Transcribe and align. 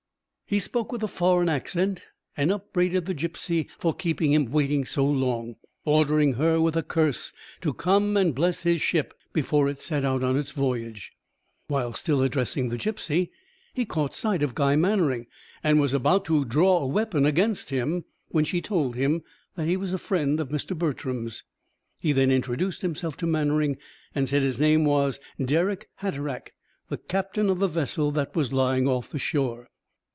He 0.47 0.59
spoke 0.59 0.91
with 0.91 1.01
a 1.01 1.07
foreign 1.07 1.47
accent, 1.47 2.03
and 2.35 2.51
upbraided 2.51 3.05
the 3.05 3.13
gipsy 3.13 3.69
for 3.79 3.93
keeping 3.95 4.33
him 4.33 4.51
waiting 4.51 4.83
so 4.83 5.05
long, 5.05 5.55
ordering 5.85 6.33
her, 6.33 6.59
with 6.59 6.75
a 6.75 6.83
curse, 6.83 7.31
to 7.61 7.71
come 7.73 8.17
and 8.17 8.35
bless 8.35 8.63
his 8.63 8.81
ship 8.81 9.13
before 9.31 9.69
it 9.69 9.79
set 9.79 10.03
out 10.03 10.23
on 10.23 10.35
its 10.35 10.51
voyage. 10.51 11.13
While 11.69 11.93
still 11.93 12.21
addressing 12.21 12.67
the 12.67 12.75
gipsy, 12.77 13.31
he 13.73 13.85
caught 13.85 14.13
sight 14.13 14.43
of 14.43 14.53
Guy 14.53 14.75
Mannering, 14.75 15.25
and 15.63 15.79
was 15.79 15.93
about 15.93 16.25
to 16.25 16.43
draw 16.43 16.79
a 16.81 16.85
weapon 16.85 17.25
against 17.25 17.69
him, 17.69 18.03
when 18.27 18.43
she 18.43 18.61
told 18.61 18.95
him 18.97 19.23
that 19.55 19.67
he 19.69 19.77
was 19.77 19.93
a 19.93 19.97
friend 19.97 20.41
of 20.41 20.49
Mr. 20.49 20.77
Bertram's. 20.77 21.45
He 21.97 22.11
then 22.11 22.29
introduced 22.29 22.81
himself 22.81 23.15
to 23.15 23.25
Mannering, 23.25 23.77
and 24.13 24.27
said 24.27 24.41
his 24.41 24.59
name 24.59 24.83
was 24.83 25.21
Dirck 25.39 25.85
Hatteraick, 26.01 26.53
the 26.89 26.97
captain 26.97 27.49
of 27.49 27.59
the 27.59 27.69
vessel 27.69 28.11
that 28.11 28.35
was 28.35 28.51
lying 28.51 28.85
off 28.85 29.11
the 29.11 29.17
shore. 29.17 29.69